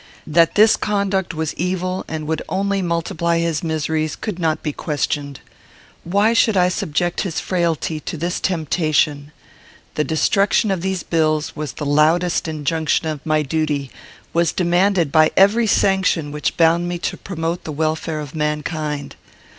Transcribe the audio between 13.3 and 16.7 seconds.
duty; was demanded by every sanction which